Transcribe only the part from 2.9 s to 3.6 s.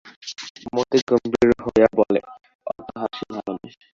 হাসি ভালো